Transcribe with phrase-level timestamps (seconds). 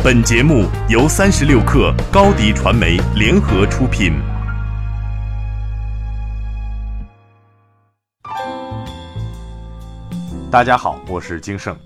[0.00, 4.12] 本节目由三十六克高低传媒联合出品。
[10.52, 11.76] 大家好，我是金盛。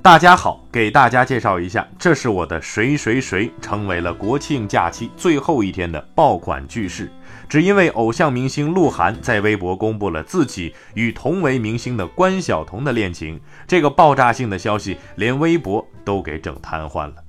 [0.00, 7.12] 大家好，给大家介绍一下，这是我的谁谁谁成为了国庆假期最后一天的爆款句式，
[7.46, 17.23] 只因为偶像明星鹿晗在微博公布了自己与同为明星的关晓彤的恋情，这个爆炸性的消息连微博都给整瘫痪了。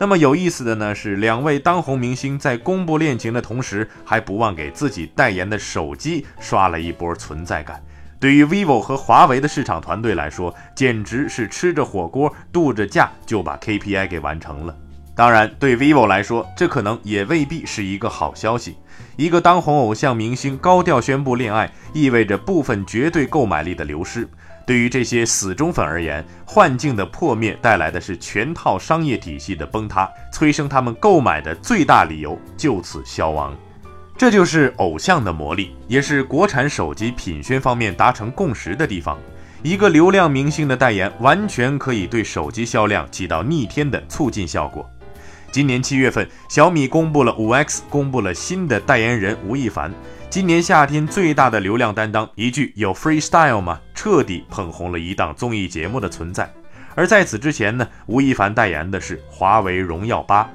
[0.00, 7.82] 那么有意思的呢是，两位当红明星在公布恋情的同时，还不忘给自己代言的手机刷了一波存在感。
[8.20, 14.76] 对于 vivo 和华为的市场团队来说，简直是吃着火锅度着假就把 KPI 给完成了。
[15.16, 18.76] 当然，对 vivo 来说，这可能也未必是一个好消息。
[19.16, 24.28] 一个当红偶像明星高调宣布恋爱，意味着部分绝对购买力的流失。
[24.68, 33.56] 对于这些死忠粉而言，幻境的破灭带来的是全套商业体系的崩塌，催生他们购买的最大理由就此消亡。
[34.14, 39.18] 这就是偶像的魔力，也是国产手机品宣方面达成共识的地方。
[39.62, 44.86] 一个流量明星的代言，完全可以对手机销量起到逆天的促进效果。
[45.50, 49.92] 今年七月份，小米公布了五 X，公布了新的代言人吴亦凡。
[50.28, 53.80] 今年夏天最大的流量担当，一句有 freestyle 吗？
[53.94, 56.52] 彻底捧红了一档综艺节目的存在。
[56.94, 60.48] 而在此之前呢，吴亦凡代言的是华为荣耀八。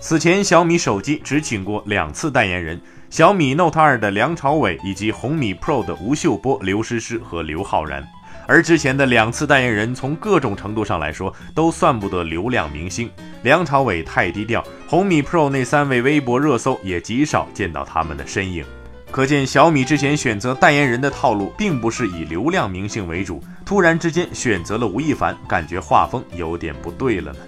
[0.00, 2.80] 此前，小米手机只请过两次代言人。
[3.10, 8.06] 小米 Note 2的梁朝伟以及红米 Pro 的吴秀波、刘诗诗和刘昊然，
[8.48, 13.10] 而之前的两次代言人，从各种程度上来说，都算不得流量明星。
[13.42, 18.64] 梁朝伟太低调，红米 Pro 那三位微博热搜也极少见到他们的身影。
[19.10, 27.38] 可见小米之前选择代言人的套路，并不是以流量明星为主，突然之间选择了吴亦凡，感觉画风有点不对了呢。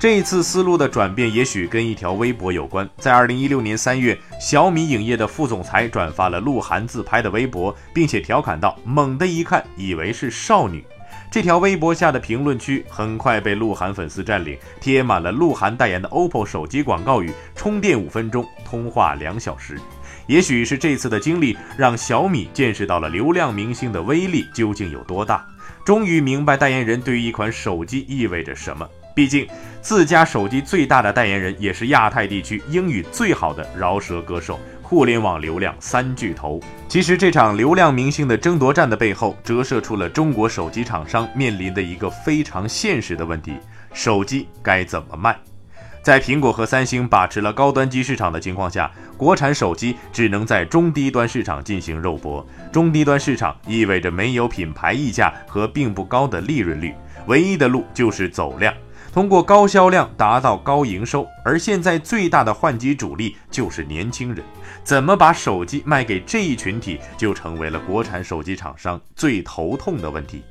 [0.00, 2.88] 这一次思路的转变，也许跟一条微博有关。
[2.96, 10.82] 在二零一六年三月，小米影业的副总裁转发了鹿晗自拍的微博，并且调侃道：“猛的一看，以为是少女。”
[11.30, 19.78] 这条微博下的评论区很快被鹿晗粉丝占领，贴满了鹿晗代言的 OPPO 手机广告语：“充电五分钟，通话两小时。”
[20.26, 25.46] 也许是这次的经历，让小米见识到了流量明星的威力究竟有多大，
[25.84, 28.88] 终于明白代言人对于一款手机意味着什么。
[29.14, 29.46] 毕竟，
[29.80, 36.60] 自家手机最大的代言人也是亚太地区英语最好的饶舌歌手，互联网流量三巨头。
[36.88, 43.54] 其实，这场流量明星的争夺战的背后，折射出了中国手机厂商面临的一个非常现实的问题：
[43.92, 45.36] 手机该怎么卖？
[46.02, 52.46] 在苹果和三星把持了高端机市场的情况下，国产手机只能在中低端市场进行肉搏。
[52.72, 56.94] 中低端市场意味着没有品牌溢价和并不高的利润率，
[57.26, 58.72] 唯一的路就是走量。
[59.12, 64.44] 通过高销量达到高营收，而现在最大的换机主力就是年轻人，
[64.84, 70.42] 怎么把手机卖给这一群体，就成为了国产手机厂商最头痛的问题。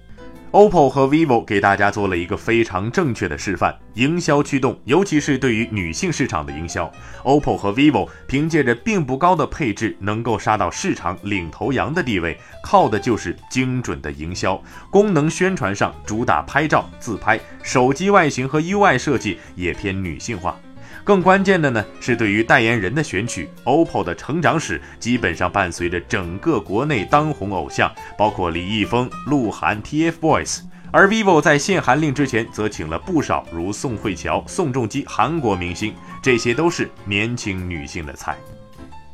[0.52, 6.92] OPPO 和 vivo 给大家做了一个非常正确的示范：营销驱动，尤其是对于女性市场的营销。
[7.24, 14.60] OPPO 和 vivo 凭借着并不高的配置，能够杀到市场领头羊的地位，靠的就是精准的营销。
[14.90, 20.58] 功能宣传上主打拍照自拍，手机外形和 UI 设计也偏女性化。
[21.04, 30.62] 更关键的呢，是对于代言人的选取，OPPO 的成长史基本上伴随着整个国内当红偶像，包括李易峰、鹿晗、TFBOYS。
[30.92, 38.36] 而 vivo 在限韩令之前，则请了不少如宋慧乔、宋仲基韩国明星，这些都是年轻女性的菜。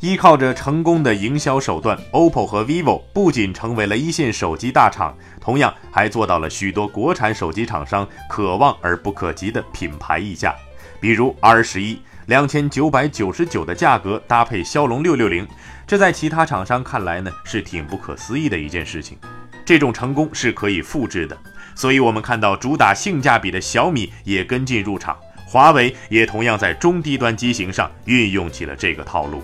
[0.05, 10.53] 依靠着成功的营销手段，OPPO 和 vivo 不仅成为了一线手机大厂，同样还做到了许多国产手机厂商可望而不可及的品牌溢价。
[10.99, 15.47] 比如 R 十一两千九百九十九的价格搭配骁龙六六零，
[15.87, 19.17] 这在其他厂商看来呢是挺不可思议的一件事情。
[19.65, 21.35] 这种成功是可以复制的，
[21.73, 25.17] 所以我们看到主打性价比的小米也跟进入场，
[25.47, 29.41] 华为也同样在中低端机型上运用起了这个套路。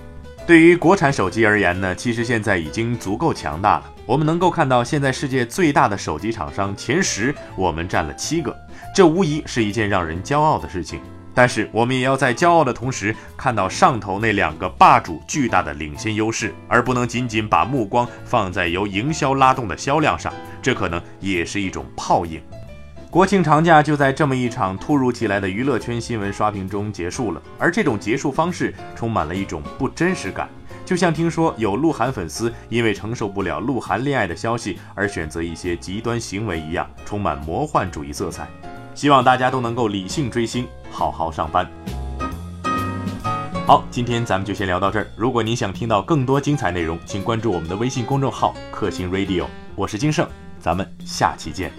[0.47, 3.83] 对于国产手机而言呢，其实现在已经足够强大了。
[4.05, 8.53] 我们能够看到，现在世界最大的手机厂商前十，我们占了七个，
[8.93, 10.99] 这无疑是一件让人骄傲的事情。
[11.33, 22.41] 但是我们也要在骄傲的同时，看到上头那两个霸主巨大的领先优势，而不能仅仅把目光放在由营销拉动的销量上，这可能也是一种泡影。
[23.11, 30.47] 国庆长假就在这么一场突如其来的娱乐圈新闻刷屏中结束了，而这种结束方式充满了一种不真实感，
[30.85, 38.47] 就像听说有鹿晗粉丝因为承受不了鹿晗恋爱的消息而选择一些极端行为一样，充满魔幻主义色彩。
[38.95, 41.69] 希望大家都能够理性追星，好好上班。
[43.67, 45.07] 好，今天咱们就先聊到这儿。
[45.17, 49.47] 如果您想听到更多精彩内容，请关注我们的微信公众号“克星 Radio”。
[49.75, 50.25] 我是金盛，
[50.61, 51.73] 咱们下期见。